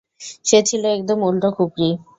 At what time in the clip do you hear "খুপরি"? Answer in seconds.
1.57-1.89